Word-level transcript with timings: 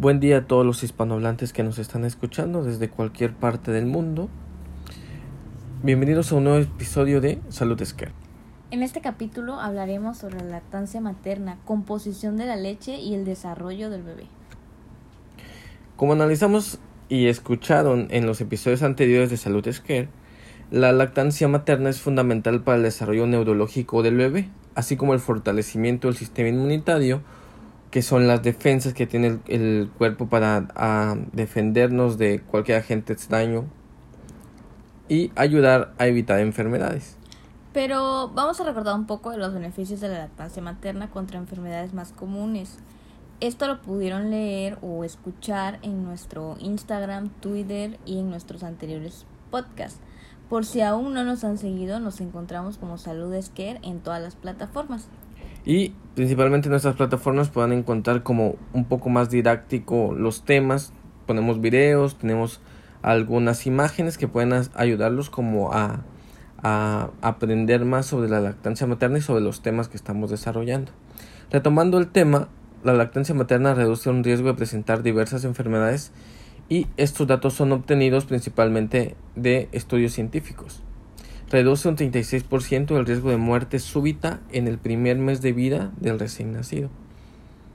Buen 0.00 0.18
día 0.18 0.38
a 0.38 0.46
todos 0.46 0.64
los 0.64 0.82
hispanohablantes 0.82 1.52
que 1.52 1.62
nos 1.62 1.78
están 1.78 2.06
escuchando 2.06 2.64
desde 2.64 2.88
cualquier 2.88 3.34
parte 3.34 3.70
del 3.70 3.84
mundo. 3.84 4.30
Bienvenidos 5.82 6.32
a 6.32 6.36
un 6.36 6.44
nuevo 6.44 6.58
episodio 6.60 7.20
de 7.20 7.38
Salud 7.50 7.78
Scare. 7.84 8.12
En 8.70 8.82
este 8.82 9.02
capítulo 9.02 9.60
hablaremos 9.60 10.16
sobre 10.16 10.38
la 10.38 10.52
lactancia 10.52 11.02
materna, 11.02 11.58
composición 11.66 12.38
de 12.38 12.46
la 12.46 12.56
leche 12.56 12.98
y 12.98 13.12
el 13.12 13.26
desarrollo 13.26 13.90
del 13.90 14.02
bebé. 14.02 14.24
Como 15.96 16.14
analizamos 16.14 16.78
y 17.10 17.26
escucharon 17.26 18.06
en 18.08 18.24
los 18.24 18.40
episodios 18.40 18.82
anteriores 18.82 19.28
de 19.28 19.36
Salud 19.36 19.70
Scare, 19.70 20.08
la 20.70 20.92
lactancia 20.92 21.46
materna 21.46 21.90
es 21.90 22.00
fundamental 22.00 22.62
para 22.62 22.78
el 22.78 22.84
desarrollo 22.84 23.26
neurológico 23.26 24.02
del 24.02 24.16
bebé, 24.16 24.48
así 24.74 24.96
como 24.96 25.12
el 25.12 25.20
fortalecimiento 25.20 26.08
del 26.08 26.16
sistema 26.16 26.48
inmunitario, 26.48 27.20
que 27.90 28.02
son 28.02 28.28
las 28.28 28.42
defensas 28.42 28.94
que 28.94 29.06
tiene 29.06 29.40
el, 29.48 29.90
cuerpo 29.98 30.26
para 30.26 31.16
defendernos 31.32 32.18
de 32.18 32.40
cualquier 32.40 32.78
agente 32.78 33.12
extraño 33.12 33.64
y 35.08 35.32
ayudar 35.34 35.92
a 35.98 36.06
evitar 36.06 36.38
enfermedades. 36.38 37.16
Pero 37.72 38.28
vamos 38.28 38.60
a 38.60 38.64
recordar 38.64 38.94
un 38.94 39.06
poco 39.06 39.30
de 39.30 39.38
los 39.38 39.52
beneficios 39.52 40.00
de 40.00 40.08
la 40.08 40.18
lactancia 40.18 40.62
materna 40.62 41.10
contra 41.10 41.38
enfermedades 41.38 41.92
más 41.92 42.12
comunes. 42.12 42.78
Esto 43.40 43.66
lo 43.66 43.80
pudieron 43.80 44.30
leer 44.30 44.78
o 44.82 45.04
escuchar 45.04 45.78
en 45.82 46.04
nuestro 46.04 46.56
Instagram, 46.60 47.30
Twitter 47.40 47.98
y 48.04 48.18
en 48.18 48.30
nuestros 48.30 48.62
anteriores 48.62 49.24
podcasts. 49.50 50.00
Por 50.48 50.66
si 50.66 50.80
aún 50.80 51.14
no 51.14 51.24
nos 51.24 51.44
han 51.44 51.58
seguido, 51.58 52.00
nos 52.00 52.20
encontramos 52.20 52.76
como 52.76 52.98
Salud 52.98 53.32
Esquer 53.34 53.78
en 53.82 54.00
todas 54.00 54.20
las 54.20 54.34
plataformas. 54.34 55.08
Y 55.64 55.92
principalmente 56.14 56.68
en 56.68 56.70
nuestras 56.70 56.96
plataformas 56.96 57.50
puedan 57.50 57.72
encontrar 57.72 58.22
como 58.22 58.56
un 58.72 58.84
poco 58.84 59.08
más 59.08 59.30
didáctico 59.30 60.14
los 60.16 60.44
temas. 60.44 60.92
Ponemos 61.26 61.60
videos, 61.60 62.16
tenemos 62.16 62.60
algunas 63.02 63.66
imágenes 63.66 64.18
que 64.18 64.28
pueden 64.28 64.52
ayudarlos 64.74 65.30
como 65.30 65.72
a, 65.72 66.02
a 66.62 67.10
aprender 67.22 67.84
más 67.84 68.06
sobre 68.06 68.28
la 68.28 68.40
lactancia 68.40 68.86
materna 68.86 69.18
y 69.18 69.22
sobre 69.22 69.42
los 69.42 69.62
temas 69.62 69.88
que 69.88 69.96
estamos 69.96 70.30
desarrollando. 70.30 70.92
Retomando 71.50 71.98
el 71.98 72.08
tema, 72.08 72.48
la 72.84 72.94
lactancia 72.94 73.34
materna 73.34 73.74
reduce 73.74 74.08
un 74.08 74.24
riesgo 74.24 74.48
de 74.48 74.54
presentar 74.54 75.02
diversas 75.02 75.44
enfermedades 75.44 76.12
y 76.68 76.86
estos 76.96 77.26
datos 77.26 77.54
son 77.54 77.72
obtenidos 77.72 78.24
principalmente 78.24 79.16
de 79.36 79.68
estudios 79.72 80.12
científicos 80.12 80.82
reduce 81.50 81.88
un 81.88 81.96
36% 81.96 82.96
el 82.96 83.06
riesgo 83.06 83.30
de 83.30 83.36
muerte 83.36 83.78
súbita 83.78 84.40
en 84.52 84.68
el 84.68 84.78
primer 84.78 85.18
mes 85.18 85.42
de 85.42 85.52
vida 85.52 85.92
del 86.00 86.18
recién 86.18 86.52
nacido. 86.52 86.88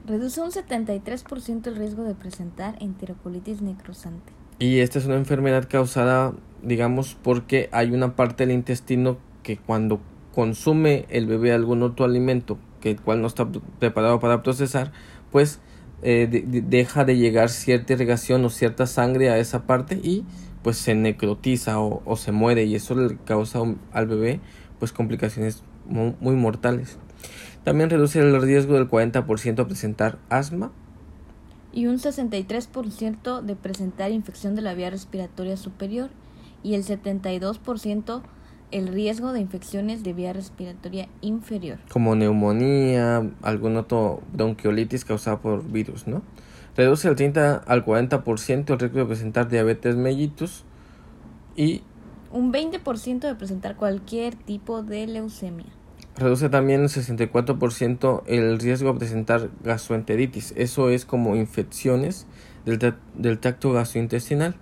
Reduce 0.08 0.42
un 0.42 0.52
73% 0.52 1.68
el 1.68 1.76
riesgo 1.76 2.04
de 2.04 2.16
presentar 2.16 2.78
enterocolitis 2.80 3.62
necrosante. 3.62 4.32
Y 4.60 4.80
esta 4.80 5.00
es 5.00 5.06
una 5.06 5.16
enfermedad 5.16 5.68
causada, 5.70 6.34
digamos, 6.64 7.18
porque 7.22 7.70
hay 7.72 7.92
una 7.92 8.16
parte 8.16 8.46
del 8.46 8.56
intestino 8.56 9.18
que 9.44 9.58
cuando 9.58 10.00
consume 10.34 11.06
el 11.10 11.28
bebé 11.28 11.52
algún 11.52 11.84
otro 11.84 12.06
alimento 12.06 12.58
que 12.80 12.92
el 12.92 13.02
cual 13.02 13.22
no 13.22 13.28
está 13.28 13.48
preparado 13.80 14.20
para 14.20 14.44
procesar, 14.44 14.92
pues 15.32 15.60
eh, 16.02 16.28
deja 16.68 17.06
de 17.06 17.18
llegar 17.18 17.50
cierta 17.50 17.94
irrigación 17.94 18.44
o 18.46 18.50
cierta 18.50 18.86
sangre 18.86 19.30
a 19.30 19.38
esa 19.38 19.66
parte 19.66 20.00
y 20.02 20.24
pues 20.62 20.78
se 20.78 20.96
necrotiza 20.96 21.80
o, 21.80 22.16
se 22.16 22.32
muere 22.32 22.66
y 22.66 22.76
eso 22.76 22.96
le 22.96 23.18
causa 23.18 23.60
al 23.92 24.08
bebé 24.08 24.40
pues 24.80 24.92
complicaciones 24.92 25.64
muy, 25.86 26.36
mortales. 26.36 26.98
También 27.64 27.90
reduce 27.90 28.20
el 28.20 28.42
riesgo 28.42 28.74
del 28.74 28.90
40% 28.90 29.60
a 29.60 29.68
presentar 29.68 30.18
asma. 30.30 30.72
Y 31.72 31.88
un 31.88 31.98
63% 31.98 33.42
de 33.42 33.56
presentar 33.56 34.12
infección 34.12 34.56
de 34.56 34.62
la 34.62 34.74
vía 34.74 34.90
respiratoria 34.90 35.58
superior 35.58 36.10
y 36.64 36.74
el 36.74 36.84
72% 36.84 38.22
el 38.72 38.88
riesgo 38.88 39.34
de 39.34 39.40
infecciones 39.40 40.04
de 40.04 40.14
vía 40.14 40.34
respiratoria 40.34 41.08
inferior. 41.22 41.80
Como 41.90 42.16
neumonía, 42.16 43.30
algún 43.42 43.78
otro 43.78 44.22
bronquiolitis 44.34 45.06
causada 45.06 45.40
por 45.40 45.70
virus, 45.70 46.08
¿no? 46.08 46.22
Reduce 46.76 47.08
el 47.08 47.16
30 47.16 47.56
al 47.56 47.86
40% 47.86 48.70
el 48.72 48.80
riesgo 48.80 49.00
de 49.00 49.06
presentar 49.06 49.48
diabetes 49.48 49.96
mellitus 49.96 50.66
y 51.56 51.84
un 52.32 52.52
20% 52.52 53.20
de 53.20 53.36
presentar 53.36 53.78
cualquier 53.78 54.36
tipo 54.36 54.84
de 54.84 55.08
leucemia. 55.08 55.68
Reduce 56.18 56.50
también 56.50 56.82
el 56.82 56.90
64% 56.90 58.24
el 58.28 58.60
riesgo 58.60 58.94
de 58.94 59.00
presentar 59.00 59.50
gastroenteritis. 59.64 60.54
Eso 60.58 60.90
es 60.90 61.06
como 61.06 61.36
infecciones 61.36 62.28
del, 62.66 62.96
del 63.16 63.40
tracto 63.40 63.72
gastrointestinal. 63.72 64.56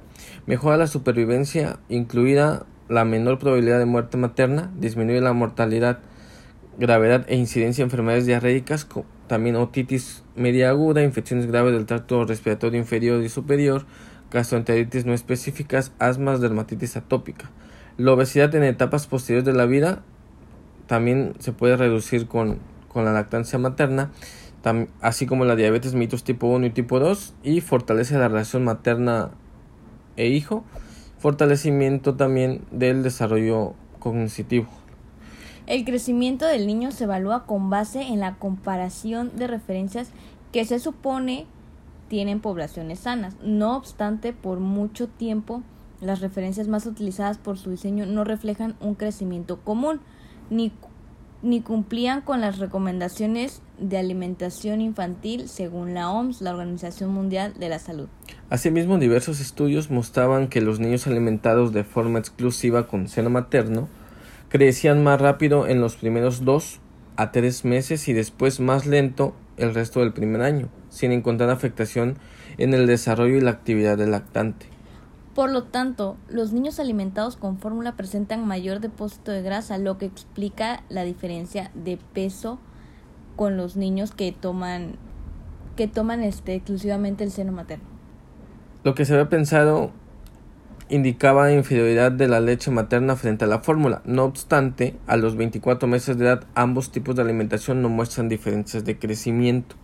Mejora 0.46 0.78
la 0.78 0.88
supervivencia, 0.88 1.80
incluida 1.90 2.66
la 2.90 3.06
menor 3.06 3.40
probabilidad 3.40 3.80
de 3.80 3.86
muerte 3.86 4.18
materna, 4.18 4.72
disminuye 4.78 5.22
la 5.22 5.34
mortalidad, 5.34 6.00
gravedad 6.78 7.26
e 7.28 7.36
incidencia 7.36 7.84
de 7.84 7.88
enfermedades 7.88 8.26
diarreicas 8.26 8.88
también 9.28 9.56
otitis 9.56 10.24
media 10.36 10.70
aguda, 10.70 11.04
infecciones 11.04 11.48
graves 11.48 11.74
del 11.74 11.86
tracto 11.86 12.26
respiratorio 12.26 12.80
inferior 12.80 13.24
y 13.24 13.30
superior, 13.30 13.86
gastroenteritis 14.32 15.06
no 15.06 15.14
específicas, 15.14 15.92
asmas, 16.00 16.42
dermatitis 16.42 16.98
atópica. 16.98 17.50
La 17.98 18.12
obesidad 18.12 18.54
en 18.56 18.64
etapas 18.64 19.08
posteriores 19.08 19.46
de 19.46 19.54
la 19.54 19.66
vida 19.66 20.02
también 20.88 21.34
se 21.40 21.52
puede 21.52 21.78
reducir 21.78 22.28
con, 22.28 22.60
con 22.90 23.06
la 23.06 23.14
lactancia 23.14 23.58
materna, 23.60 24.12
así 25.02 25.26
como 25.26 25.46
la 25.46 25.56
diabetes 25.56 25.94
mitos 25.94 26.24
tipo 26.24 26.48
1 26.48 26.68
y 26.68 26.70
tipo 26.72 27.00
2, 27.00 27.34
y 27.44 27.62
fortalece 27.62 28.18
la 28.18 28.28
relación 28.28 28.64
materna 28.64 29.32
e 30.16 30.28
hijo, 30.28 30.64
fortalecimiento 31.24 32.16
también 32.16 32.66
del 32.72 33.02
desarrollo 33.02 33.76
cognitivo. 34.00 34.68
El 35.68 35.86
crecimiento 35.86 36.46
del 36.46 36.68
niño 36.68 36.92
se 36.92 37.06
evalúa 37.06 37.46
con 37.46 37.70
base 37.70 38.02
en 38.02 38.20
la 38.20 38.36
comparación 38.36 39.32
de 39.38 39.48
referencias 39.48 40.10
que 40.52 40.66
se 40.66 40.80
supone 40.80 41.46
tienen 42.10 42.42
poblaciones 42.42 43.00
sanas. 43.00 43.38
No 43.42 43.78
obstante, 43.78 44.34
por 44.34 44.60
mucho 44.60 45.08
tiempo, 45.08 45.64
las 46.02 46.20
referencias 46.20 46.68
más 46.68 46.86
utilizadas 46.86 47.38
por 47.38 47.58
su 47.58 47.70
diseño 47.70 48.06
no 48.06 48.26
reflejan 48.26 48.76
un 48.82 48.96
crecimiento 48.96 49.62
común, 49.62 50.02
ni, 50.50 50.74
ni 51.44 51.62
cumplían 51.62 52.22
con 52.22 52.42
las 52.42 52.58
recomendaciones 52.58 53.62
de 53.78 53.98
alimentación 53.98 54.82
infantil 54.82 55.50
según 55.50 55.94
la 55.94 56.10
OMS, 56.10 56.42
la 56.42 56.52
Organización 56.52 57.14
Mundial 57.14 57.54
de 57.60 57.70
la 57.70 57.80
Salud. 57.80 58.08
Asimismo, 58.50 58.98
diversos 58.98 59.42
estudios 59.42 59.92
mostraban 59.92 60.48
que 60.48 60.62
los 60.62 60.80
niños 60.80 61.06
alimentados 61.06 61.74
de 61.74 61.84
forma 61.84 62.20
exclusiva 62.20 62.88
con 62.88 63.08
seno 63.08 63.30
materno 63.30 63.90
crecían 64.48 65.04
más 65.04 65.20
rápido 65.20 65.68
en 65.68 65.82
los 65.82 65.98
primeros 65.98 66.46
dos 66.46 66.80
a 67.18 67.32
tres 67.32 67.66
meses 67.66 68.08
y 68.08 68.14
después 68.14 68.60
más 68.60 68.86
lento 68.86 69.36
el 69.58 69.74
resto 69.74 70.00
del 70.00 70.14
primer 70.14 70.42
año, 70.42 70.70
sin 70.90 71.12
encontrar 71.12 71.50
afectación 71.50 72.18
en 72.58 72.74
el 72.74 72.88
desarrollo 72.88 73.38
y 73.38 73.42
la 73.42 73.52
actividad 73.52 73.98
del 73.98 74.12
lactante. 74.12 74.73
Por 75.36 75.52
lo 75.52 75.64
tanto, 75.64 76.16
los 76.30 76.54
niños 76.54 76.80
alimentados 76.80 77.38
con 77.38 77.58
fórmula 77.58 77.96
presentan 77.96 78.48
mayor 78.48 78.80
depósito 78.80 79.32
de 79.32 79.42
grasa, 79.42 79.80
lo 79.80 79.98
que 79.98 80.06
explica 80.06 80.84
la 80.90 81.04
diferencia 81.04 81.72
de 81.74 81.98
peso 82.14 82.60
con 83.36 83.58
los 83.58 83.76
niños 83.76 84.12
que 84.12 84.32
toman 84.32 84.96
que 85.76 85.88
toman 85.88 86.22
este 86.22 86.54
exclusivamente 86.54 87.24
el 87.24 87.32
seno 87.32 87.52
materno. 87.52 87.86
Lo 88.84 88.94
que 88.94 89.06
se 89.06 89.14
había 89.14 89.28
pensado 89.28 89.92
indicaba 90.90 91.52
inferioridad 91.52 92.12
de 92.12 92.28
la 92.28 92.40
leche 92.40 92.70
materna 92.70 93.16
frente 93.16 93.46
a 93.46 93.48
la 93.48 93.60
fórmula. 93.60 94.04
No 94.06 94.26
obstante, 94.26 94.96
a 95.08 95.18
los 95.18 95.36
24 95.36 95.88
meses 95.88 96.18
de 96.18 96.26
edad 96.26 96.44
ambos 96.54 96.92
tipos 96.92 97.16
de 97.16 97.24
alimentación 97.24 97.82
no 97.82 97.90
muestran 97.90 98.30
diferencias 98.30 98.86
de 98.86 99.00
crecimiento. 99.00 99.76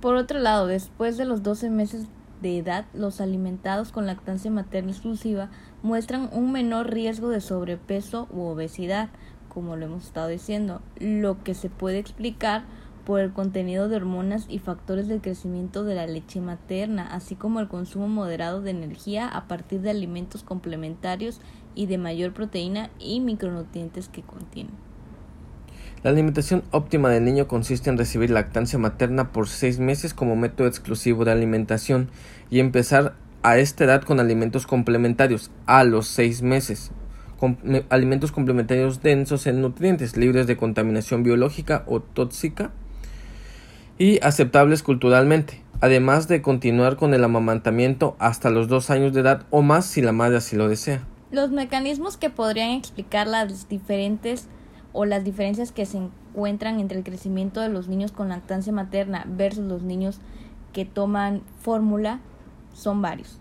Por 0.00 0.16
otro 0.16 0.38
lado, 0.38 0.66
después 0.66 1.18
de 1.18 1.26
los 1.26 1.42
12 1.42 1.68
meses 1.68 2.06
de 2.40 2.58
edad, 2.58 2.86
los 2.94 3.20
alimentados 3.20 3.92
con 3.92 4.06
lactancia 4.06 4.50
materna 4.50 4.92
exclusiva 4.92 5.50
muestran 5.82 6.28
un 6.32 6.52
menor 6.52 6.90
riesgo 6.90 7.28
de 7.28 7.40
sobrepeso 7.40 8.28
u 8.30 8.42
obesidad, 8.42 9.08
como 9.48 9.76
lo 9.76 9.86
hemos 9.86 10.06
estado 10.06 10.28
diciendo, 10.28 10.82
lo 10.98 11.42
que 11.42 11.54
se 11.54 11.70
puede 11.70 11.98
explicar 11.98 12.64
por 13.06 13.20
el 13.20 13.32
contenido 13.32 13.88
de 13.88 13.96
hormonas 13.96 14.46
y 14.48 14.58
factores 14.58 15.06
del 15.06 15.20
crecimiento 15.20 15.84
de 15.84 15.94
la 15.94 16.06
leche 16.06 16.40
materna, 16.40 17.06
así 17.06 17.36
como 17.36 17.60
el 17.60 17.68
consumo 17.68 18.08
moderado 18.08 18.60
de 18.60 18.72
energía 18.72 19.28
a 19.28 19.46
partir 19.46 19.80
de 19.80 19.90
alimentos 19.90 20.42
complementarios 20.42 21.40
y 21.76 21.86
de 21.86 21.98
mayor 21.98 22.34
proteína 22.34 22.90
y 22.98 23.20
micronutrientes 23.20 24.08
que 24.08 24.22
contienen. 24.22 24.85
La 26.06 26.12
alimentación 26.12 26.62
óptima 26.70 27.10
del 27.10 27.24
niño 27.24 27.48
consiste 27.48 27.90
en 27.90 27.98
recibir 27.98 28.30
lactancia 28.30 28.78
materna 28.78 29.32
por 29.32 29.48
seis 29.48 29.80
meses 29.80 30.14
como 30.14 30.36
método 30.36 30.68
exclusivo 30.68 31.24
de 31.24 31.32
alimentación 31.32 32.10
y 32.48 32.60
empezar 32.60 33.14
a 33.42 33.58
esta 33.58 33.82
edad 33.82 34.02
con 34.02 34.20
alimentos 34.20 34.68
complementarios 34.68 35.50
a 35.66 35.82
los 35.82 36.06
seis 36.06 36.42
meses. 36.42 36.92
alimentos 37.88 38.30
complementarios 38.30 39.02
densos 39.02 39.48
en 39.48 39.60
nutrientes, 39.60 40.16
libres 40.16 40.46
de 40.46 40.56
contaminación 40.56 41.24
biológica 41.24 41.82
o 41.88 41.98
tóxica 41.98 42.70
y 43.98 44.20
aceptables 44.22 44.84
culturalmente, 44.84 45.60
además 45.80 46.28
de 46.28 46.40
continuar 46.40 46.94
con 46.94 47.14
el 47.14 47.24
amamantamiento 47.24 48.14
hasta 48.20 48.50
los 48.50 48.68
dos 48.68 48.90
años 48.90 49.12
de 49.12 49.22
edad 49.22 49.42
o 49.50 49.60
más 49.62 49.86
si 49.86 50.02
la 50.02 50.12
madre 50.12 50.36
así 50.36 50.54
lo 50.54 50.68
desea. 50.68 51.02
Los 51.32 51.50
mecanismos 51.50 52.16
que 52.16 52.30
podrían 52.30 52.70
explicar 52.70 53.26
las 53.26 53.68
diferentes 53.68 54.46
o 54.96 55.04
las 55.04 55.24
diferencias 55.24 55.72
que 55.72 55.84
se 55.84 55.98
encuentran 55.98 56.80
entre 56.80 56.96
el 56.96 57.04
crecimiento 57.04 57.60
de 57.60 57.68
los 57.68 57.86
niños 57.86 58.12
con 58.12 58.30
lactancia 58.30 58.72
materna 58.72 59.26
versus 59.28 59.66
los 59.66 59.82
niños 59.82 60.20
que 60.72 60.86
toman 60.86 61.42
fórmula 61.60 62.20
son 62.72 63.02
varios. 63.02 63.38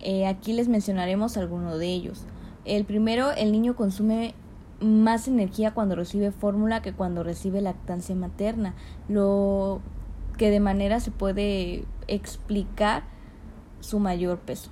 Eh, 0.00 0.26
aquí 0.26 0.52
les 0.52 0.68
mencionaremos 0.68 1.38
algunos 1.38 1.78
de 1.78 1.86
ellos. 1.86 2.26
El 2.66 2.84
primero, 2.84 3.30
el 3.32 3.52
niño 3.52 3.74
consume 3.74 4.34
más 4.80 5.28
energía 5.28 5.72
cuando 5.72 5.94
recibe 5.94 6.30
fórmula 6.30 6.82
que 6.82 6.92
cuando 6.92 7.22
recibe 7.22 7.62
lactancia 7.62 8.14
materna, 8.14 8.74
lo 9.08 9.80
que 10.36 10.50
de 10.50 10.60
manera 10.60 11.00
se 11.00 11.10
puede 11.10 11.86
explicar 12.06 13.04
su 13.80 13.98
mayor 13.98 14.40
peso. 14.40 14.70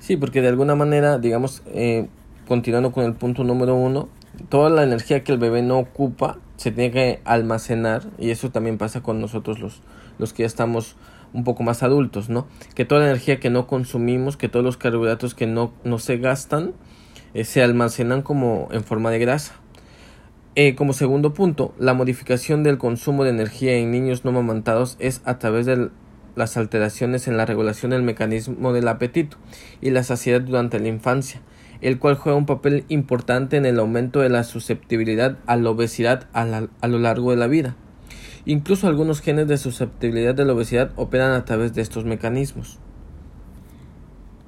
Sí, 0.00 0.18
porque 0.18 0.42
de 0.42 0.48
alguna 0.48 0.74
manera, 0.74 1.18
digamos, 1.18 1.62
eh, 1.66 2.08
continuando 2.46 2.92
con 2.92 3.04
el 3.04 3.14
punto 3.14 3.42
número 3.42 3.74
uno, 3.74 4.08
toda 4.48 4.70
la 4.70 4.82
energía 4.82 5.24
que 5.24 5.32
el 5.32 5.38
bebé 5.38 5.62
no 5.62 5.78
ocupa 5.78 6.38
se 6.56 6.70
tiene 6.70 6.90
que 6.90 7.20
almacenar 7.24 8.02
y 8.18 8.30
eso 8.30 8.50
también 8.50 8.78
pasa 8.78 9.02
con 9.02 9.20
nosotros 9.20 9.58
los, 9.60 9.82
los 10.18 10.32
que 10.32 10.42
ya 10.42 10.46
estamos 10.46 10.96
un 11.32 11.44
poco 11.44 11.62
más 11.62 11.82
adultos, 11.82 12.28
¿no? 12.28 12.46
Que 12.74 12.84
toda 12.84 13.02
la 13.02 13.08
energía 13.08 13.40
que 13.40 13.50
no 13.50 13.66
consumimos, 13.66 14.36
que 14.36 14.48
todos 14.48 14.64
los 14.64 14.76
carbohidratos 14.76 15.34
que 15.34 15.46
no, 15.46 15.72
no 15.84 15.98
se 15.98 16.18
gastan, 16.18 16.72
eh, 17.34 17.44
se 17.44 17.62
almacenan 17.62 18.22
como 18.22 18.68
en 18.72 18.84
forma 18.84 19.10
de 19.10 19.18
grasa. 19.18 19.54
Eh, 20.54 20.74
como 20.74 20.92
segundo 20.92 21.32
punto, 21.32 21.74
la 21.78 21.94
modificación 21.94 22.62
del 22.62 22.76
consumo 22.76 23.24
de 23.24 23.30
energía 23.30 23.74
en 23.74 23.90
niños 23.90 24.24
no 24.24 24.32
mamantados 24.32 24.96
es 24.98 25.22
a 25.24 25.38
través 25.38 25.64
de 25.64 25.88
las 26.34 26.56
alteraciones 26.58 27.26
en 27.26 27.38
la 27.38 27.46
regulación 27.46 27.90
del 27.90 28.02
mecanismo 28.02 28.72
del 28.72 28.88
apetito 28.88 29.38
y 29.80 29.90
la 29.90 30.02
saciedad 30.02 30.42
durante 30.42 30.78
la 30.78 30.88
infancia, 30.88 31.40
el 31.82 31.98
cual 31.98 32.14
juega 32.14 32.38
un 32.38 32.46
papel 32.46 32.84
importante 32.88 33.56
en 33.56 33.66
el 33.66 33.78
aumento 33.78 34.20
de 34.20 34.30
la 34.30 34.44
susceptibilidad 34.44 35.36
a 35.46 35.56
la 35.56 35.70
obesidad 35.70 36.28
a, 36.32 36.46
lo 36.88 36.98
largo 36.98 37.32
de 37.32 37.36
la 37.36 37.48
vida. 37.48 37.76
Incluso 38.46 38.86
algunos 38.86 39.20
genes 39.20 39.48
de 39.48 39.58
susceptibilidad 39.58 40.34
de 40.34 40.44
la 40.44 40.54
obesidad 40.54 40.92
operan 40.96 41.32
a 41.32 41.44
través 41.44 41.74
de 41.74 41.82
estos 41.82 42.04
mecanismos. 42.04 42.78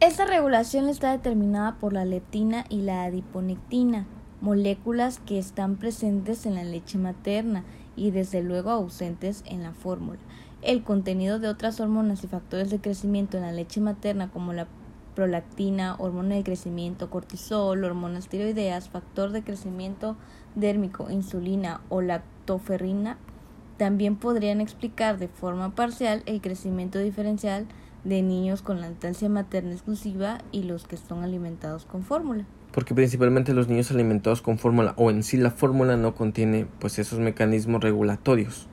Esta 0.00 0.26
regulación 0.26 0.88
está 0.88 1.12
determinada 1.12 1.76
por 1.76 1.92
la 1.92 2.04
leptina 2.04 2.66
y 2.68 2.82
la 2.82 3.04
adiponectina, 3.04 4.06
moléculas 4.40 5.18
que 5.18 5.38
están 5.38 5.76
presentes 5.76 6.46
en 6.46 6.54
la 6.54 6.64
leche 6.64 6.98
materna 6.98 7.64
y 7.96 8.10
desde 8.10 8.42
luego 8.42 8.70
ausentes 8.70 9.42
en 9.46 9.62
la 9.62 9.72
fórmula. 9.72 10.18
El 10.62 10.82
contenido 10.82 11.38
de 11.38 11.48
otras 11.48 11.80
hormonas 11.80 12.22
y 12.24 12.28
factores 12.28 12.70
de 12.70 12.80
crecimiento 12.80 13.36
en 13.36 13.42
la 13.42 13.52
leche 13.52 13.80
materna 13.80 14.30
como 14.30 14.52
la 14.52 14.66
prolactina, 15.14 15.96
hormona 15.98 16.34
de 16.34 16.44
crecimiento, 16.44 17.10
cortisol, 17.10 17.84
hormonas 17.84 18.28
tiroideas, 18.28 18.88
factor 18.88 19.30
de 19.30 19.42
crecimiento 19.42 20.16
dérmico, 20.54 21.10
insulina 21.10 21.80
o 21.88 22.00
lactoferrina 22.00 23.16
también 23.76 24.16
podrían 24.16 24.60
explicar 24.60 25.18
de 25.18 25.28
forma 25.28 25.74
parcial 25.74 26.22
el 26.26 26.40
crecimiento 26.40 26.98
diferencial 26.98 27.66
de 28.04 28.22
niños 28.22 28.62
con 28.62 28.80
lactancia 28.80 29.28
materna 29.28 29.72
exclusiva 29.72 30.38
y 30.52 30.62
los 30.62 30.86
que 30.86 30.96
son 30.96 31.24
alimentados 31.24 31.84
con 31.84 32.02
fórmula. 32.02 32.44
Porque 32.72 32.94
principalmente 32.94 33.54
los 33.54 33.68
niños 33.68 33.90
alimentados 33.90 34.42
con 34.42 34.58
fórmula 34.58 34.94
o 34.96 35.10
en 35.10 35.22
sí 35.22 35.36
la 35.36 35.50
fórmula 35.50 35.96
no 35.96 36.14
contiene 36.14 36.66
pues 36.78 36.98
esos 36.98 37.18
mecanismos 37.18 37.82
regulatorios. 37.82 38.66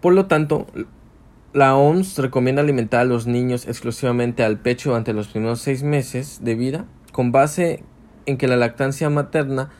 Por 0.00 0.14
lo 0.14 0.26
tanto, 0.26 0.66
la 1.56 1.74
OMS 1.74 2.18
recomienda 2.18 2.60
alimentar 2.60 3.00
a 3.00 3.04
los 3.04 3.26
niños 3.26 3.66
exclusivamente 3.66 4.44
al 4.44 4.58
pecho 4.58 4.90
durante 4.90 5.14
los 5.14 5.28
primeros 5.28 5.58
seis 5.58 5.82
meses 5.82 6.40
de 6.42 6.54
vida, 6.54 6.84
con 7.12 7.32
base 7.32 7.82
en 8.26 8.36
que 8.36 8.46
la 8.46 8.58
lactancia 8.58 9.08
materna 9.08 9.70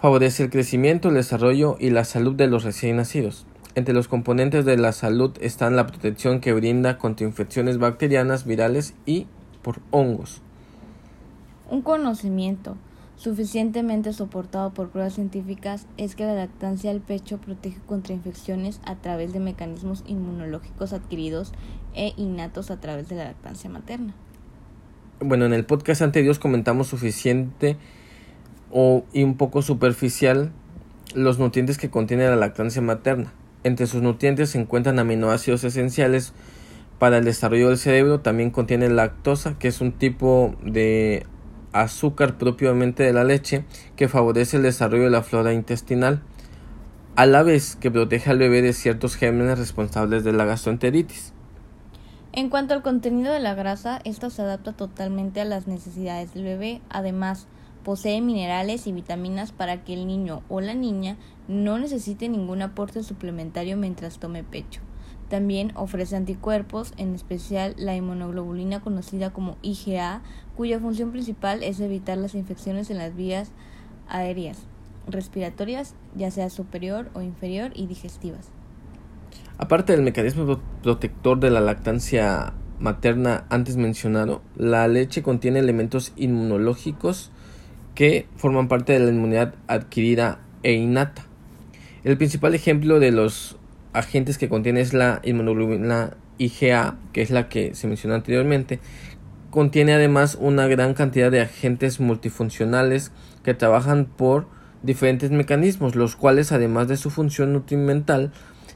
favorece 0.00 0.44
el 0.44 0.50
crecimiento, 0.50 1.08
el 1.08 1.16
desarrollo 1.16 1.76
y 1.80 1.90
la 1.90 2.04
salud 2.04 2.36
de 2.36 2.46
los 2.46 2.62
recién 2.62 2.98
nacidos. 2.98 3.46
Entre 3.74 3.94
los 3.94 4.06
componentes 4.06 4.64
de 4.64 4.76
la 4.76 4.92
salud 4.92 5.32
están 5.40 5.74
la 5.74 5.88
protección 5.88 6.38
que 6.38 6.52
brinda 6.52 6.98
contra 6.98 7.26
infecciones 7.26 7.78
bacterianas, 7.78 8.46
virales 8.46 8.94
y 9.04 9.26
por 9.62 9.80
hongos. 9.90 10.40
Un 11.68 11.82
conocimiento 11.82 12.76
suficientemente 13.22 14.12
soportado 14.12 14.74
por 14.74 14.88
pruebas 14.88 15.14
científicas 15.14 15.86
es 15.96 16.16
que 16.16 16.24
la 16.24 16.34
lactancia 16.34 16.90
al 16.90 17.00
pecho 17.00 17.38
protege 17.38 17.78
contra 17.86 18.12
infecciones 18.12 18.80
a 18.84 18.96
través 18.96 19.32
de 19.32 19.38
mecanismos 19.38 20.02
inmunológicos 20.08 20.92
adquiridos 20.92 21.52
e 21.94 22.14
innatos 22.16 22.72
a 22.72 22.80
través 22.80 23.08
de 23.08 23.14
la 23.14 23.24
lactancia 23.26 23.70
materna. 23.70 24.12
Bueno, 25.20 25.44
en 25.44 25.52
el 25.52 25.64
podcast 25.64 26.02
anterior 26.02 26.36
comentamos 26.40 26.88
suficiente 26.88 27.76
o 28.72 29.04
y 29.12 29.22
un 29.22 29.36
poco 29.36 29.62
superficial 29.62 30.50
los 31.14 31.38
nutrientes 31.38 31.78
que 31.78 31.90
contiene 31.90 32.28
la 32.28 32.34
lactancia 32.34 32.82
materna. 32.82 33.32
Entre 33.62 33.86
sus 33.86 34.02
nutrientes 34.02 34.50
se 34.50 34.58
encuentran 34.58 34.98
aminoácidos 34.98 35.62
esenciales 35.62 36.32
para 36.98 37.18
el 37.18 37.24
desarrollo 37.24 37.68
del 37.68 37.78
cerebro. 37.78 38.18
También 38.18 38.50
contiene 38.50 38.88
lactosa, 38.88 39.56
que 39.60 39.68
es 39.68 39.80
un 39.80 39.92
tipo 39.92 40.56
de 40.64 41.24
azúcar 41.72 42.38
propiamente 42.38 43.02
de 43.02 43.12
la 43.12 43.24
leche 43.24 43.64
que 43.96 44.08
favorece 44.08 44.56
el 44.56 44.62
desarrollo 44.62 45.04
de 45.04 45.10
la 45.10 45.22
flora 45.22 45.52
intestinal, 45.52 46.22
a 47.16 47.26
la 47.26 47.42
vez 47.42 47.76
que 47.76 47.90
protege 47.90 48.30
al 48.30 48.38
bebé 48.38 48.62
de 48.62 48.72
ciertos 48.72 49.16
gérmenes 49.16 49.58
responsables 49.58 50.24
de 50.24 50.32
la 50.32 50.44
gastroenteritis. 50.44 51.32
En 52.32 52.48
cuanto 52.48 52.72
al 52.72 52.82
contenido 52.82 53.32
de 53.32 53.40
la 53.40 53.54
grasa, 53.54 54.00
esta 54.04 54.30
se 54.30 54.40
adapta 54.40 54.72
totalmente 54.72 55.40
a 55.42 55.44
las 55.44 55.66
necesidades 55.66 56.32
del 56.32 56.44
bebé. 56.44 56.80
Además, 56.88 57.46
posee 57.84 58.22
minerales 58.22 58.86
y 58.86 58.92
vitaminas 58.92 59.52
para 59.52 59.84
que 59.84 59.92
el 59.92 60.06
niño 60.06 60.42
o 60.48 60.62
la 60.62 60.72
niña 60.72 61.18
no 61.46 61.78
necesite 61.78 62.30
ningún 62.30 62.62
aporte 62.62 63.02
suplementario 63.02 63.76
mientras 63.76 64.18
tome 64.18 64.44
pecho. 64.44 64.80
También 65.32 65.72
ofrece 65.76 66.14
anticuerpos, 66.14 66.92
en 66.98 67.14
especial 67.14 67.74
la 67.78 67.96
inmunoglobulina 67.96 68.82
conocida 68.82 69.32
como 69.32 69.56
IgA, 69.62 70.20
cuya 70.58 70.78
función 70.78 71.10
principal 71.10 71.62
es 71.62 71.80
evitar 71.80 72.18
las 72.18 72.34
infecciones 72.34 72.90
en 72.90 72.98
las 72.98 73.16
vías 73.16 73.50
aéreas, 74.10 74.58
respiratorias, 75.08 75.94
ya 76.14 76.30
sea 76.30 76.50
superior 76.50 77.08
o 77.14 77.22
inferior, 77.22 77.70
y 77.74 77.86
digestivas. 77.86 78.50
Aparte 79.56 79.94
del 79.94 80.02
mecanismo 80.02 80.60
protector 80.82 81.40
de 81.40 81.48
la 81.48 81.62
lactancia 81.62 82.52
materna 82.78 83.46
antes 83.48 83.78
mencionado, 83.78 84.42
la 84.54 84.86
leche 84.86 85.22
contiene 85.22 85.60
elementos 85.60 86.12
inmunológicos 86.14 87.30
que 87.94 88.26
forman 88.36 88.68
parte 88.68 88.92
de 88.92 88.98
la 88.98 89.10
inmunidad 89.10 89.54
adquirida 89.66 90.40
e 90.62 90.74
innata. 90.74 91.24
El 92.04 92.18
principal 92.18 92.54
ejemplo 92.54 93.00
de 93.00 93.12
los 93.12 93.56
agentes 93.92 94.38
que 94.38 94.48
contiene 94.48 94.80
es 94.80 94.92
la 94.94 95.20
inmunoglobulina 95.22 96.16
IgA, 96.38 96.96
que 97.12 97.22
es 97.22 97.30
la 97.30 97.48
que 97.48 97.74
se 97.74 97.86
mencionó 97.86 98.14
anteriormente. 98.14 98.80
Contiene 99.50 99.92
además 99.92 100.36
una 100.40 100.66
gran 100.66 100.94
cantidad 100.94 101.30
de 101.30 101.42
agentes 101.42 102.00
multifuncionales 102.00 103.12
que 103.42 103.54
trabajan 103.54 104.06
por 104.06 104.46
diferentes 104.82 105.30
mecanismos, 105.30 105.94
los 105.94 106.16
cuales 106.16 106.52
además 106.52 106.88
de 106.88 106.96
su 106.96 107.10
función 107.10 107.52
nutrimental 107.52 108.32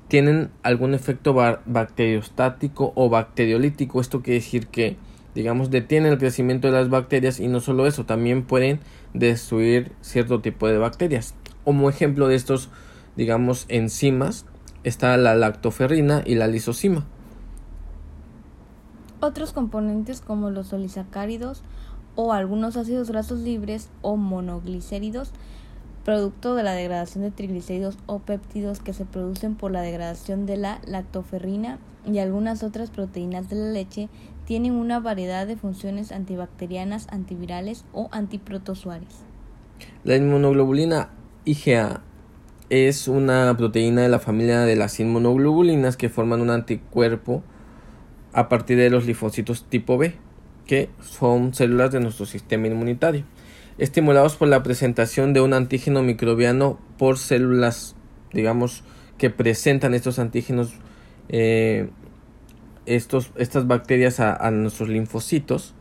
tienen 0.09 0.51
algún 0.63 0.95
efecto 0.95 1.35
bacteriostático 1.35 2.93
o 2.95 3.09
bacteriolítico. 3.09 4.01
Esto 4.01 4.23
quiere 4.23 4.41
decir 4.41 4.69
que 4.69 4.97
digamos, 5.37 5.71
detienen 5.71 6.13
el 6.13 6.19
crecimiento 6.19 6.67
de 6.67 6.73
las 6.73 6.89
bacterias 6.89 7.41
y 7.41 7.47
no 7.47 7.61
solo 7.61 7.87
eso, 7.87 8.07
también 8.07 8.43
pueden 8.43 8.81
destruir 9.13 9.93
cierto 10.01 10.41
tipo 10.41 10.67
de 10.67 10.79
bacterias. 10.79 11.35
Como 11.63 11.91
ejemplo 11.91 12.27
de 12.27 12.37
estos, 12.37 12.71
digamos, 13.17 13.67
enzimas 13.69 14.47
está 14.87 15.17
la 15.17 15.35
lactoferrina 15.35 16.23
y 16.25 16.37
la 16.37 16.47
lisocima. 16.47 17.05
Otros 19.19 19.53
componentes 19.53 20.21
como 20.21 20.51
los 20.51 20.73
olisacáridos 20.73 21.63
o 22.15 22.33
algunos 22.33 22.77
ácidos 22.77 23.11
grasos 23.11 23.41
libres 23.41 23.89
o 24.01 24.17
monoglicéridos, 24.17 25.33
producto 26.05 26.55
de 26.55 26.63
la 26.63 26.73
degradación 26.73 27.25
de 27.25 27.33
triglicéridos 27.33 27.99
o 28.07 28.21
péptidos 28.21 28.79
que 28.79 28.93
se 28.93 29.05
producen 29.05 29.57
por 29.57 29.73
la 29.73 29.83
degradación 29.83 30.47
de 30.47 30.57
la 30.57 30.81
lactoferrina 30.87 31.81
y 32.07 32.21
algunas 32.21 32.63
otras 32.63 32.91
proteínas 32.91 33.51
de 33.51 33.57
la 33.57 33.71
leche 33.73 34.09
tienen 34.45 34.75
una 34.75 35.01
variedad 35.01 35.49
de 35.49 35.57
funciones 35.57 36.13
antibacterianas, 36.13 37.09
antivirales 37.11 37.85
o 37.93 38.09
antiprotozoarias. 38.13 39.25
La 40.05 40.15
inmunoglobulina 40.15 41.11
IgA 41.45 42.03
es 42.71 43.09
una 43.09 43.57
proteína 43.57 44.03
de 44.03 44.09
la 44.09 44.19
familia 44.19 44.61
de 44.61 44.77
las 44.77 44.99
inmunoglobulinas 44.99 45.97
que 45.97 46.09
forman 46.09 46.41
un 46.41 46.51
anticuerpo 46.51 47.43
a 48.33 48.49
partir 48.49 48.77
de 48.77 48.91
los 48.91 49.07
linfocitos 49.07 49.65
tipo 49.69 49.97
B, 49.99 50.15
que 50.67 50.91
son 51.01 51.55
células 51.55 51.93
de 51.93 52.01
nuestro 52.01 52.27
sistema 52.27 52.67
inmunitario, 52.67 53.25
estimulados 53.79 54.37
por 54.37 54.49
la 54.49 54.63
presentación 54.63 55.33
de 55.33 55.41
un 55.41 55.55
antígeno 55.55 56.03
microbiano 56.03 56.79
por 56.99 57.19
células, 57.19 57.95
digamos, 58.33 58.83
que 59.17 59.31
presentan 59.31 59.95
estos 59.95 60.19
antígenos, 60.19 60.75
eh, 61.29 61.89
estos, 62.85 63.31
estas 63.37 63.67
bacterias 63.67 64.21
a, 64.21 64.35
a 64.35 64.51
nuestros 64.51 64.89
linfocitos. 64.89 65.75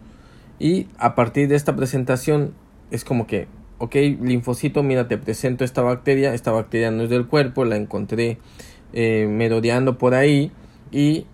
Y 0.60 0.88
a 0.98 1.16
partir 1.16 1.50
de 1.50 1.56
esta 1.56 1.76
presentación 1.76 2.54
es 2.92 3.04
como 3.04 3.28
que, 3.28 3.48
ok, 3.78 3.96
linfocito, 4.22 4.84
mira, 4.84 5.08
te 5.08 5.18
presento 5.18 5.64
esta 5.64 5.82
bacteria, 5.82 6.34
esta 6.34 6.52
bacteria 6.52 6.92
no 6.92 7.04
es 7.04 7.10
del 7.10 7.28
cuerpo, 7.28 7.66
la 7.66 7.76
encontré 7.76 8.38
eh, 8.94 9.28
merodeando 9.30 9.98
por 9.98 10.14
ahí 10.14 10.52
y 10.92 11.26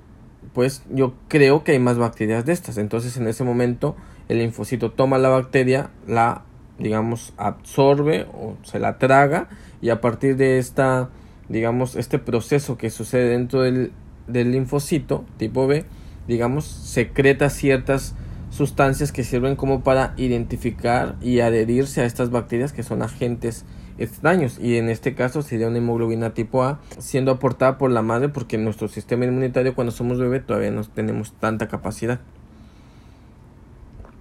pues 0.54 0.84
yo 0.90 1.14
creo 1.28 1.64
que 1.64 1.74
hay 1.74 1.80
más 1.80 1.98
bacterias 1.98 2.46
de 2.46 2.54
estas. 2.54 2.78
Entonces 2.78 3.18
en 3.18 3.28
ese 3.28 3.44
momento 3.44 3.96
el 4.28 4.40
linfocito 4.40 4.92
toma 4.92 5.18
la 5.18 5.30
bacteria, 5.30 5.92
la 6.08 6.44
digamos 6.80 7.34
absorbe 7.38 8.26
o 8.34 8.56
se 8.64 8.80
la 8.80 8.98
traga 8.98 9.50
y 9.82 9.90
a 9.90 10.02
partir 10.02 10.36
de 10.36 10.58
esta 10.58 11.10
digamos 11.48 11.96
este 11.96 12.18
proceso 12.18 12.78
que 12.78 12.90
sucede 12.90 13.30
dentro 13.30 13.62
del, 13.62 13.92
del 14.28 14.52
linfocito 14.52 15.26
tipo 15.38 15.68
B 15.68 15.86
digamos 16.28 16.66
secreta 16.66 17.50
ciertas 17.50 18.16
sustancias 18.52 19.12
que 19.12 19.24
sirven 19.24 19.56
como 19.56 19.82
para 19.82 20.14
identificar 20.18 21.16
y 21.22 21.40
adherirse 21.40 22.02
a 22.02 22.06
estas 22.06 22.30
bacterias 22.30 22.74
que 22.74 22.84
son 22.84 23.02
agentes 23.02 23.66
extraños 23.98 24.60
y 24.60 24.78
en 24.78 24.90
este 24.90 25.16
caso 25.16 25.42
sería 25.42 25.68
una 25.68 25.78
hemoglobina 25.78 26.34
tipo 26.34 26.64
A 26.64 26.80
siendo 27.00 27.32
aportada 27.32 27.78
por 27.78 27.92
la 27.92 28.02
madre 28.02 28.30
porque 28.30 28.58
nuestro 28.58 28.88
sistema 28.88 29.26
inmunitario 29.26 29.74
cuando 29.74 29.92
somos 29.92 30.20
bebé 30.20 30.40
todavía 30.40 30.72
no 30.72 30.84
tenemos 30.84 31.32
tanta 31.34 31.68
capacidad. 31.68 32.20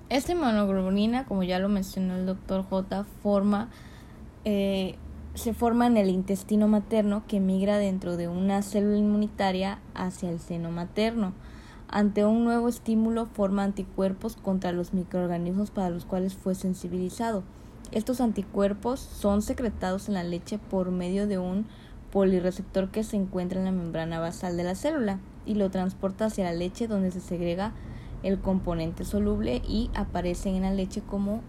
Esta 0.08 0.32
hemoglobina, 0.32 1.24
como 1.24 1.42
ya 1.42 1.58
lo 1.58 1.68
mencionó 1.68 2.16
el 2.16 2.26
doctor 2.26 2.64
J, 2.68 3.04
forma, 3.22 3.68
eh, 4.44 4.96
se 5.34 5.54
forma 5.54 5.86
en 5.86 5.96
el 5.96 6.08
intestino 6.08 6.66
materno 6.66 7.22
que 7.28 7.38
migra 7.38 7.78
dentro 7.78 8.16
de 8.16 8.26
una 8.26 8.62
célula 8.62 8.98
inmunitaria 8.98 9.78
hacia 9.94 10.30
el 10.30 10.40
seno 10.40 10.72
materno. 10.72 11.32
Ante 11.92 12.24
un 12.24 12.44
nuevo 12.44 12.68
estímulo 12.68 13.26
forma 13.26 13.64
anticuerpos 13.64 14.36
contra 14.36 14.70
los 14.70 14.94
microorganismos 14.94 15.72
para 15.72 15.90
los 15.90 16.04
cuales 16.04 16.34
fue 16.34 16.54
sensibilizado. 16.54 17.42
Estos 17.90 18.20
anticuerpos 18.20 19.00
son 19.00 19.42
secretados 19.42 20.06
en 20.06 20.14
la 20.14 20.22
leche 20.22 20.58
por 20.58 20.92
medio 20.92 21.26
de 21.26 21.38
un 21.38 21.66
polireceptor 22.12 22.90
que 22.90 23.02
se 23.02 23.16
encuentra 23.16 23.58
en 23.58 23.64
la 23.64 23.72
membrana 23.72 24.20
basal 24.20 24.56
de 24.56 24.62
la 24.62 24.76
célula 24.76 25.18
y 25.46 25.54
lo 25.54 25.70
transporta 25.70 26.26
hacia 26.26 26.44
la 26.44 26.52
leche 26.52 26.86
donde 26.86 27.10
se 27.10 27.20
segrega 27.20 27.72
el 28.22 28.38
componente 28.38 29.04
soluble 29.04 29.60
y 29.66 29.90
aparece 29.94 30.50
en 30.50 30.62
la 30.62 30.72
leche 30.72 31.00
como 31.00 31.40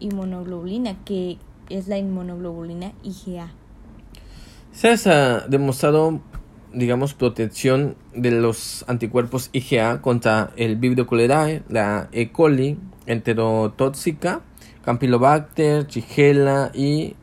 inmunoglobulina, 0.00 1.02
que 1.04 1.38
es 1.70 1.88
la 1.88 1.96
inmunoglobulina 1.96 2.92
IgA. 3.02 3.48
Se 4.72 4.90
ha 5.10 5.46
demostrado, 5.48 6.20
digamos, 6.72 7.14
protección 7.14 7.96
de 8.14 8.30
los 8.30 8.84
anticuerpos 8.88 9.50
IgA 9.52 10.02
contra 10.02 10.50
el 10.56 10.76
Vibrio 10.76 11.06
cholerae, 11.06 11.62
la 11.68 12.08
E. 12.12 12.30
coli, 12.32 12.78
enterotóxica, 13.06 14.40
Campylobacter, 14.84 15.86
Shigella 15.86 16.70
y 16.74 17.16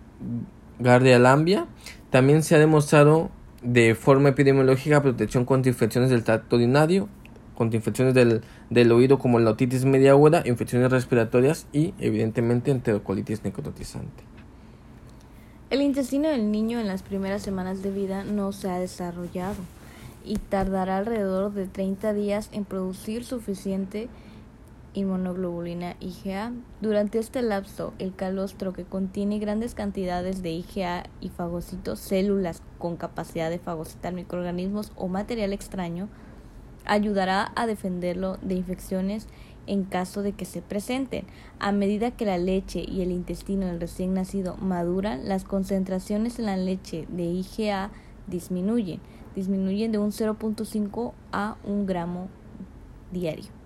Gardia 0.79 1.19
lambia. 1.19 1.67
También 2.09 2.43
se 2.43 2.55
ha 2.55 2.59
demostrado 2.59 3.31
de 3.61 3.95
forma 3.95 4.29
epidemiológica 4.29 5.01
protección 5.01 5.45
contra 5.45 5.69
infecciones 5.69 6.09
del 6.09 6.23
tracto 6.23 6.57
urinario, 6.57 7.07
contra 7.55 7.77
infecciones 7.77 8.13
del, 8.13 8.41
del 8.69 8.91
oído 8.91 9.19
como 9.19 9.39
la 9.39 9.51
otitis 9.51 9.85
media 9.85 10.11
aguda, 10.11 10.43
infecciones 10.45 10.91
respiratorias 10.91 11.67
y 11.71 11.93
evidentemente 11.99 12.71
enterocolitis 12.71 13.43
necrotizante. 13.43 14.23
El 15.73 15.81
intestino 15.81 16.29
del 16.29 16.51
niño 16.51 16.79
en 16.79 16.85
las 16.85 17.01
primeras 17.01 17.41
semanas 17.41 17.81
de 17.81 17.89
vida 17.89 18.23
no 18.23 18.51
se 18.51 18.69
ha 18.69 18.77
desarrollado 18.77 19.55
y 20.23 20.35
tardará 20.35 20.97
alrededor 20.97 21.51
de 21.51 21.65
30 21.65 22.13
días 22.13 22.49
en 22.51 22.63
producir 22.63 23.25
suficiente 23.25 24.07
inmunoglobulina 24.93 25.95
IgA. 25.99 26.51
Durante 26.79 27.17
este 27.17 27.41
lapso, 27.41 27.95
el 27.97 28.13
calostro 28.13 28.71
que 28.71 28.83
contiene 28.83 29.39
grandes 29.39 29.73
cantidades 29.73 30.43
de 30.43 30.51
IgA 30.51 31.05
y 31.21 31.29
fagocitos, 31.29 31.97
células 31.97 32.61
con 32.77 32.95
capacidad 32.95 33.49
de 33.49 33.57
fagocitar 33.57 34.13
microorganismos 34.13 34.91
o 34.95 35.07
material 35.07 35.53
extraño, 35.53 36.07
ayudará 36.85 37.51
a 37.55 37.65
defenderlo 37.65 38.37
de 38.43 38.53
infecciones 38.53 39.25
en 39.67 39.83
caso 39.83 40.21
de 40.21 40.33
que 40.33 40.45
se 40.45 40.61
presenten. 40.61 41.25
A 41.59 41.71
medida 41.71 42.11
que 42.11 42.25
la 42.25 42.37
leche 42.37 42.83
y 42.87 43.01
el 43.01 43.11
intestino 43.11 43.65
del 43.67 43.79
recién 43.79 44.13
nacido 44.13 44.57
maduran, 44.57 45.27
las 45.27 45.43
concentraciones 45.43 46.39
en 46.39 46.45
la 46.45 46.57
leche 46.57 47.07
de 47.09 47.23
IgA 47.23 47.91
disminuyen, 48.27 48.99
disminuyen 49.35 49.91
de 49.91 49.97
un 49.97 50.11
0.5 50.11 51.13
a 51.31 51.57
1 51.63 51.85
gramo 51.85 52.29
diario 53.11 53.63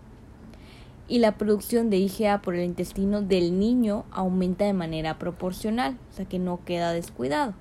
y 1.07 1.19
la 1.19 1.37
producción 1.37 1.89
de 1.89 1.97
IgA 1.97 2.41
por 2.41 2.55
el 2.55 2.65
intestino 2.65 3.21
del 3.21 3.59
niño 3.59 4.05
aumenta 4.11 4.65
de 4.65 4.73
manera 4.73 5.17
proporcional, 5.17 5.97
o 6.11 6.13
sea 6.13 6.25
que 6.25 6.39
no 6.39 6.63
queda 6.65 6.91
descuidado. 6.91 7.53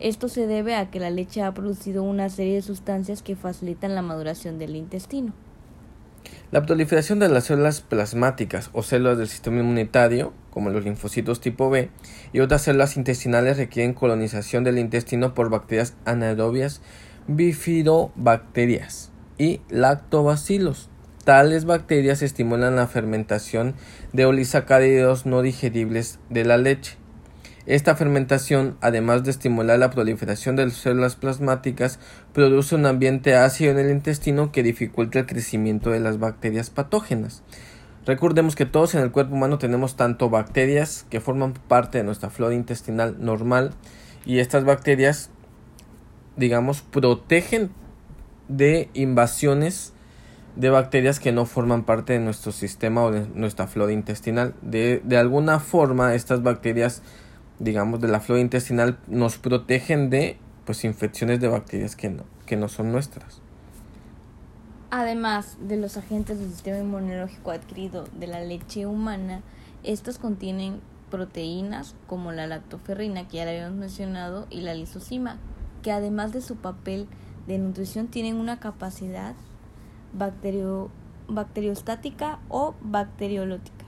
Esto 0.00 0.28
se 0.28 0.46
debe 0.46 0.74
a 0.74 0.90
que 0.90 0.98
la 0.98 1.10
leche 1.10 1.42
ha 1.42 1.54
producido 1.54 2.02
una 2.02 2.28
serie 2.30 2.54
de 2.54 2.62
sustancias 2.62 3.22
que 3.22 3.36
facilitan 3.36 3.94
la 3.94 4.02
maduración 4.02 4.58
del 4.58 4.74
intestino. 4.74 5.34
La 6.50 6.66
proliferación 6.66 7.18
de 7.18 7.28
las 7.28 7.44
células 7.44 7.80
plasmáticas 7.80 8.70
o 8.72 8.82
células 8.82 9.18
del 9.18 9.28
sistema 9.28 9.60
inmunitario, 9.60 10.32
como 10.50 10.70
los 10.70 10.84
linfocitos 10.84 11.40
tipo 11.40 11.70
B, 11.70 11.90
y 12.32 12.40
otras 12.40 12.62
células 12.62 12.96
intestinales 12.96 13.56
requieren 13.56 13.94
colonización 13.94 14.64
del 14.64 14.78
intestino 14.78 15.32
por 15.32 15.48
bacterias 15.48 15.94
anaerobias, 16.04 16.82
bifidobacterias 17.28 19.12
y 19.38 19.60
lactobacilos. 19.68 20.90
Tales 21.24 21.64
bacterias 21.66 22.22
estimulan 22.22 22.76
la 22.76 22.86
fermentación 22.86 23.74
de 24.12 24.24
olisacáridos 24.24 25.26
no 25.26 25.42
digeribles 25.42 26.18
de 26.30 26.44
la 26.44 26.56
leche. 26.56 26.99
Esta 27.66 27.94
fermentación, 27.94 28.76
además 28.80 29.22
de 29.22 29.30
estimular 29.30 29.78
la 29.78 29.90
proliferación 29.90 30.56
de 30.56 30.70
células 30.70 31.16
plasmáticas, 31.16 31.98
produce 32.32 32.74
un 32.74 32.86
ambiente 32.86 33.34
ácido 33.34 33.72
en 33.72 33.78
el 33.78 33.90
intestino 33.90 34.50
que 34.50 34.62
dificulta 34.62 35.20
el 35.20 35.26
crecimiento 35.26 35.90
de 35.90 36.00
las 36.00 36.18
bacterias 36.18 36.70
patógenas. 36.70 37.42
Recordemos 38.06 38.56
que 38.56 38.64
todos 38.64 38.94
en 38.94 39.02
el 39.02 39.12
cuerpo 39.12 39.34
humano 39.34 39.58
tenemos 39.58 39.94
tanto 39.94 40.30
bacterias 40.30 41.06
que 41.10 41.20
forman 41.20 41.52
parte 41.52 41.98
de 41.98 42.04
nuestra 42.04 42.30
flora 42.30 42.54
intestinal 42.54 43.16
normal 43.18 43.74
y 44.24 44.38
estas 44.38 44.64
bacterias, 44.64 45.30
digamos, 46.36 46.80
protegen 46.80 47.70
de 48.48 48.88
invasiones 48.94 49.92
de 50.56 50.70
bacterias 50.70 51.20
que 51.20 51.30
no 51.30 51.46
forman 51.46 51.84
parte 51.84 52.14
de 52.14 52.18
nuestro 52.18 52.52
sistema 52.52 53.02
o 53.02 53.12
de 53.12 53.26
nuestra 53.34 53.66
flora 53.66 53.92
intestinal. 53.92 54.54
De, 54.62 55.00
de 55.04 55.16
alguna 55.16 55.60
forma, 55.60 56.14
estas 56.14 56.42
bacterias, 56.42 57.02
digamos, 57.60 58.00
de 58.00 58.08
la 58.08 58.20
flora 58.20 58.40
intestinal 58.40 58.98
nos 59.06 59.38
protegen 59.38 60.10
de 60.10 60.38
pues 60.64 60.84
infecciones 60.84 61.40
de 61.40 61.48
bacterias 61.48 61.94
que 61.94 62.08
no, 62.08 62.24
que 62.46 62.56
no 62.56 62.68
son 62.68 62.90
nuestras. 62.90 63.40
Además 64.90 65.56
de 65.60 65.76
los 65.76 65.96
agentes 65.96 66.40
del 66.40 66.50
sistema 66.50 66.78
inmunológico 66.78 67.52
adquirido 67.52 68.06
de 68.18 68.26
la 68.26 68.40
leche 68.40 68.86
humana, 68.86 69.42
estos 69.84 70.18
contienen 70.18 70.80
proteínas 71.10 71.94
como 72.06 72.32
la 72.32 72.46
lactoferrina, 72.46 73.28
que 73.28 73.36
ya 73.36 73.44
la 73.44 73.50
habíamos 73.50 73.78
mencionado, 73.78 74.46
y 74.50 74.62
la 74.62 74.74
lisocima, 74.74 75.36
que 75.82 75.92
además 75.92 76.32
de 76.32 76.40
su 76.40 76.56
papel 76.56 77.06
de 77.46 77.58
nutrición 77.58 78.08
tienen 78.08 78.36
una 78.36 78.58
capacidad 78.58 79.34
bacterio, 80.12 80.90
bacteriostática 81.28 82.38
o 82.48 82.74
bacteriolótica. 82.80 83.79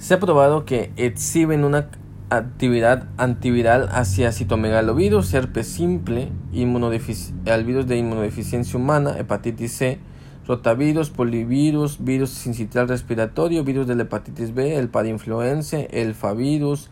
Se 0.00 0.14
ha 0.14 0.18
probado 0.18 0.64
que 0.64 0.94
exhiben 0.96 1.62
una 1.62 1.90
actividad 2.30 3.06
antiviral 3.18 3.90
hacia 3.92 4.32
citomegalovirus, 4.32 5.34
herpes 5.34 5.66
simple, 5.66 6.32
al 7.46 7.64
virus 7.64 7.86
de 7.86 7.98
inmunodeficiencia 7.98 8.78
humana, 8.78 9.18
hepatitis 9.18 9.72
C, 9.72 9.98
rotavirus, 10.46 11.10
polivirus, 11.10 12.02
virus 12.02 12.30
sincitial 12.30 12.88
respiratorio, 12.88 13.62
virus 13.62 13.86
de 13.86 13.94
la 13.94 14.04
hepatitis 14.04 14.54
B, 14.54 14.78
el 14.78 14.88
parinfluense, 14.88 15.88
el 15.92 16.14
favirus, 16.14 16.88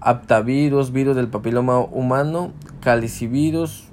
aptavirus, 0.00 0.92
virus 0.92 1.16
del 1.16 1.28
papiloma 1.28 1.78
humano, 1.78 2.52
calicivirus, 2.82 3.88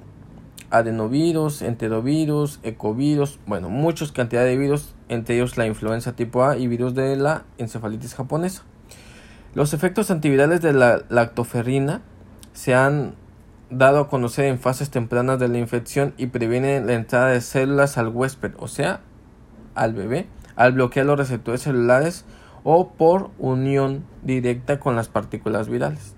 adenovirus, 0.70 1.62
enterovirus, 1.62 2.60
ecovirus, 2.62 3.38
bueno, 3.46 3.68
muchas 3.68 4.12
cantidades 4.12 4.50
de 4.50 4.58
virus, 4.58 4.94
entre 5.08 5.34
ellos 5.34 5.56
la 5.56 5.66
influenza 5.66 6.14
tipo 6.14 6.44
A 6.44 6.56
y 6.56 6.68
virus 6.68 6.94
de 6.94 7.16
la 7.16 7.44
encefalitis 7.58 8.14
japonesa. 8.14 8.62
Los 9.54 9.74
efectos 9.74 10.10
antivirales 10.10 10.60
de 10.60 10.72
la 10.72 11.02
lactoferrina 11.08 12.02
se 12.52 12.74
han 12.74 13.14
dado 13.68 14.00
a 14.00 14.08
conocer 14.08 14.46
en 14.46 14.58
fases 14.58 14.90
tempranas 14.90 15.38
de 15.38 15.48
la 15.48 15.58
infección 15.58 16.14
y 16.16 16.28
previenen 16.28 16.86
la 16.86 16.94
entrada 16.94 17.28
de 17.28 17.40
células 17.40 17.98
al 17.98 18.08
huésped, 18.08 18.52
o 18.58 18.68
sea, 18.68 19.00
al 19.74 19.94
bebé, 19.94 20.28
al 20.56 20.72
bloquear 20.72 21.06
los 21.06 21.18
receptores 21.18 21.62
celulares 21.62 22.24
o 22.62 22.90
por 22.90 23.30
unión 23.38 24.04
directa 24.22 24.78
con 24.78 24.96
las 24.96 25.08
partículas 25.08 25.68
virales. 25.68 26.14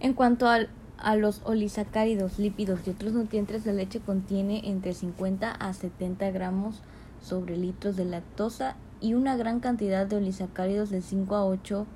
En 0.00 0.12
cuanto 0.12 0.48
al, 0.48 0.68
a 1.04 1.16
los 1.16 1.42
olisacáridos, 1.44 2.38
lípidos 2.38 2.80
y 2.86 2.90
otros 2.90 3.12
nutrientes, 3.12 3.66
la 3.66 3.74
leche 3.74 4.00
contiene 4.00 4.62
entre 4.64 4.94
50 4.94 5.50
a 5.50 5.72
70 5.74 6.30
gramos 6.30 6.80
sobre 7.20 7.58
litros 7.58 7.94
de 7.96 8.06
lactosa 8.06 8.76
y 9.02 9.12
una 9.12 9.36
gran 9.36 9.60
cantidad 9.60 10.06
de 10.06 10.16
olisacáridos 10.16 10.88
de 10.88 11.02
5 11.02 11.36
a 11.36 11.44
8 11.44 11.86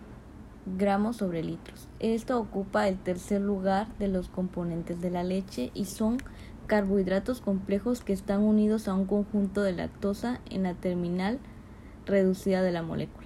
gramos 0.77 1.17
sobre 1.17 1.43
litros. 1.43 1.89
Esto 2.01 2.39
ocupa 2.39 2.87
el 2.87 2.99
tercer 2.99 3.41
lugar 3.41 3.89
de 3.99 4.09
los 4.09 4.29
componentes 4.29 5.01
de 5.01 5.11
la 5.11 5.25
leche 5.25 5.71
y 5.73 5.87
son 5.87 6.19
carbohidratos 6.67 7.41
complejos 7.41 8.03
que 8.03 8.13
están 8.13 8.43
unidos 8.43 8.89
a 8.89 8.95
un 8.95 9.07
conjunto 9.07 9.63
de 9.63 9.73
lactosa 9.73 10.41
en 10.51 10.65
la 10.65 10.75
terminal 10.75 11.39
reducida 12.05 12.61
de 12.61 12.73
la 12.73 12.83
molécula. 12.83 13.18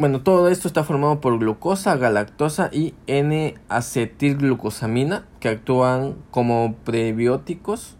Bueno, 0.00 0.22
todo 0.22 0.48
esto 0.48 0.66
está 0.66 0.82
formado 0.82 1.20
por 1.20 1.38
glucosa, 1.38 1.94
galactosa 1.94 2.70
y 2.72 2.94
N-acetilglucosamina 3.06 5.26
que 5.40 5.50
actúan 5.50 6.16
como 6.30 6.74
prebióticos 6.86 7.98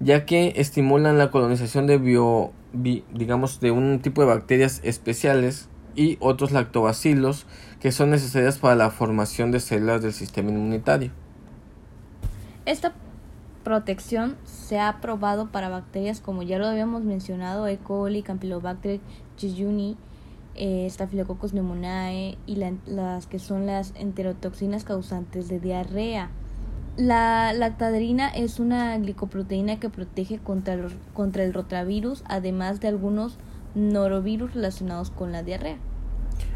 ya 0.00 0.26
que 0.26 0.52
estimulan 0.56 1.16
la 1.16 1.30
colonización 1.30 1.86
de 1.86 1.96
bio, 1.96 2.52
digamos 2.74 3.58
de 3.60 3.70
un 3.70 4.00
tipo 4.00 4.20
de 4.20 4.26
bacterias 4.26 4.82
especiales 4.84 5.70
y 5.96 6.18
otros 6.20 6.52
lactobacilos 6.52 7.46
que 7.80 7.90
son 7.90 8.10
necesarias 8.10 8.58
para 8.58 8.74
la 8.74 8.90
formación 8.90 9.50
de 9.50 9.60
células 9.60 10.02
del 10.02 10.12
sistema 10.12 10.50
inmunitario. 10.50 11.10
Esta 12.66 12.92
protección 13.64 14.36
se 14.44 14.78
ha 14.78 15.00
probado 15.00 15.50
para 15.50 15.70
bacterias 15.70 16.20
como 16.20 16.42
ya 16.42 16.58
lo 16.58 16.66
habíamos 16.66 17.02
mencionado, 17.02 17.66
E. 17.66 17.78
coli, 17.78 18.22
Campylobacter 18.22 19.00
jejuni, 19.38 19.96
eh, 20.60 20.86
Staphylococcus 20.90 21.54
y 22.46 22.56
las 22.86 23.26
que 23.26 23.38
son 23.38 23.66
las 23.66 23.94
enterotoxinas 23.96 24.84
causantes 24.84 25.48
de 25.48 25.58
diarrea. 25.58 26.30
La 26.98 27.54
lactadrina 27.54 28.28
es 28.28 28.60
una 28.60 28.98
glicoproteína 28.98 29.80
que 29.80 29.88
protege 29.88 30.38
contra 30.38 30.74
el, 30.74 30.88
contra 31.14 31.44
el 31.44 31.54
rotavirus, 31.54 32.22
además 32.28 32.78
de 32.80 32.88
algunos 32.88 33.38
norovirus 33.74 34.52
relacionados 34.52 35.10
con 35.10 35.32
la 35.32 35.42
diarrea. 35.42 35.78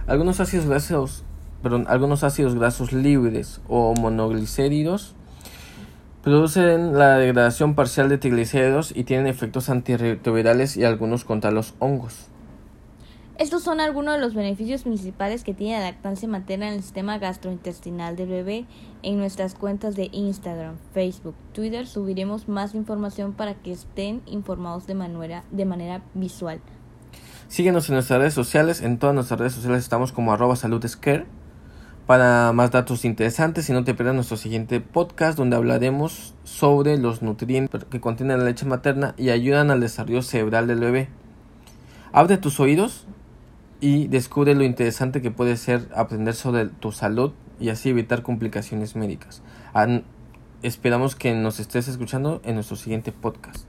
Algunos 0.07 0.39
ácidos 0.39 0.67
grasos, 0.67 1.25
perdón, 1.63 1.87
algunos 1.89 2.25
ácidos 2.25 2.55
grasos 2.57 2.93
libres 2.93 3.63
o 3.69 3.95
monoglicéridos 3.95 5.15
producen 6.23 6.99
la 6.99 7.17
degradación 7.17 7.75
parcial 7.75 8.11
de 8.11 8.19
triglicéridos 8.19 8.93
y 8.95 9.05
tienen 9.05 9.29
efectos 9.29 9.71
antirretrovirales 9.71 10.77
y 10.77 10.85
algunos 10.85 11.25
contra 11.25 11.51
los 11.51 11.73
hongos. 11.79 12.29
Estos 13.37 13.64
son 13.64 13.81
algunos 13.81 14.14
de 14.14 14.21
los 14.21 14.33
beneficios 14.33 14.85
principales 14.85 15.43
que 15.43 15.55
tiene 15.55 15.81
la 15.81 15.91
lactancia 15.91 16.29
materna 16.29 16.69
en 16.69 16.75
el 16.75 16.83
sistema 16.83 17.19
gastrointestinal 17.19 18.14
del 18.14 18.29
bebé. 18.29 18.64
En 19.03 19.19
nuestras 19.19 19.57
cuentas 19.57 19.97
de 19.97 20.09
Instagram, 20.12 20.76
Facebook, 20.93 21.35
Twitter 21.53 21.88
subiremos 21.88 22.47
más 22.47 22.76
información 22.76 23.33
para 23.33 23.55
que 23.55 23.73
estén 23.73 24.23
informados 24.26 24.87
de 24.87 24.95
manera, 24.95 25.43
de 25.50 25.64
manera 25.64 26.03
visual. 26.14 26.61
Síguenos 27.49 27.88
en 27.88 27.95
nuestras 27.95 28.21
redes 28.21 28.35
sociales. 28.35 28.83
En 28.83 29.00
todas 29.00 29.17
nuestras 29.17 29.41
redes 29.41 29.55
sociales 29.55 29.83
estamos 29.83 30.12
como 30.12 30.33
arroba 30.33 30.55
saludescare. 30.55 31.26
Para 32.07 32.53
más 32.53 32.71
datos 32.71 33.05
interesantes 33.05 33.69
y 33.69 33.73
no 33.73 33.83
te 33.83 33.95
pierdas 33.95 34.14
nuestro 34.14 34.37
siguiente 34.37 34.81
podcast 34.81 35.37
donde 35.37 35.57
hablaremos 35.57 36.35
sobre 36.45 36.99
los 36.99 37.21
nutrientes 37.21 37.85
que 37.87 38.00
contiene 38.00 38.37
la 38.37 38.45
leche 38.45 38.64
materna 38.64 39.14
y 39.17 39.31
ayudan 39.31 39.73
al 39.73 39.81
desarrollo 39.81 40.23
cerebral 40.23 40.69
del 40.69 40.79
bebé. 40.79 41.09
Abre 42.12 42.37
tus 42.37 42.61
oídos 42.61 43.09
y 43.85 44.09
descubre 44.09 44.55
lo 44.55 44.64
interesante 44.64 45.21
que 45.21 45.31
puede 45.31 45.59
ser 45.59 45.91
aprender 45.95 46.33
sobre 46.33 46.69
tu 46.69 46.91
salud 46.91 47.35
y 47.61 47.69
así 47.69 47.91
evitar 47.91 48.23
complicaciones 48.23 48.97
médicas. 48.97 49.43
esperamos 50.62 51.14
que 51.14 51.35
nos 51.35 51.61
estés 51.61 51.88
escuchando 51.88 52.41
en 52.47 52.55
nuestro 52.55 52.76
siguiente 52.76 53.12
podcast. 53.12 53.67